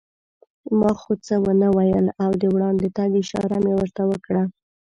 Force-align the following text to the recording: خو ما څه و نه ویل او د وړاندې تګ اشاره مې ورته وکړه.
خو 0.65 0.71
ما 0.79 0.91
څه 1.25 1.35
و 1.43 1.45
نه 1.61 1.69
ویل 1.77 2.07
او 2.23 2.29
د 2.41 2.43
وړاندې 2.53 2.87
تګ 2.97 3.11
اشاره 3.21 3.57
مې 3.63 3.73
ورته 3.79 4.01
وکړه. 4.11 4.43